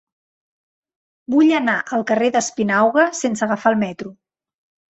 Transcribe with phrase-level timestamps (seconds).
[1.33, 4.17] Vull anar al carrer d'Espinauga sense agafar el metro.